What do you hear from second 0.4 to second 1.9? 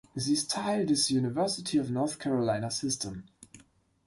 Teil des University of